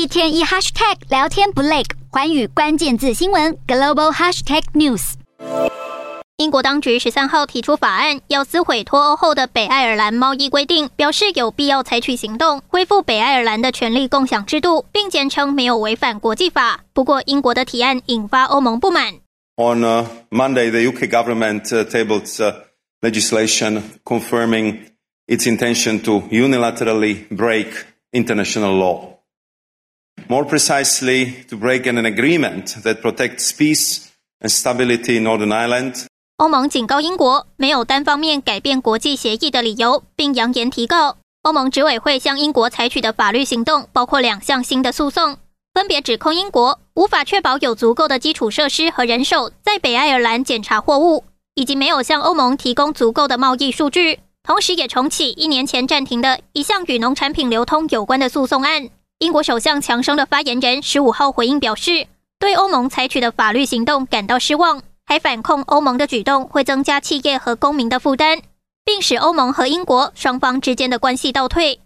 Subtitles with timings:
[0.00, 5.12] 一天一 hashtag 聊天不累，寰宇关键字新闻 global hashtag news。
[6.38, 16.80] 英国当局十三号提出法案，要撕毁脱欧后的北爱尔兰贸易规定，表示有必要采取行动，恢复北爱尔兰的权利共享制度，并坚称没有违反国际法。
[16.94, 19.16] 不过，英国的提案引发欧盟不满。
[19.56, 19.82] On
[20.30, 22.26] Monday, the UK government tabled
[23.02, 24.78] legislation confirming
[25.26, 27.66] its intention to unilaterally break
[28.12, 29.10] international law.
[30.30, 36.06] More precisely, to break an agreement that protects peace and stability in Northern Ireland.
[36.36, 41.16] 欧盟警告英国没有单方面改变国际协议的理由，并扬言提告。
[41.42, 45.36] 欧盟执委会向英国采取的法律行动包括两项新的诉讼，
[45.74, 51.24] 分别指控英国无法确保有足够的基础设施和人手在北爱尔兰检查货物，
[51.56, 54.20] 以及没有向欧盟提供足够的贸易数据。
[54.44, 58.90] 同时，也重启一年前暂停的一项与农产品流通有关的诉讼案。
[59.20, 62.06] 英国首相强生的发言人十五号回应表示，
[62.38, 68.40] 对欧盟采取的法律行动感到失望，还反控欧盟的举动会增加企业和公民的负担，
[68.82, 71.80] 并使欧盟和英国双方之间的关系倒退。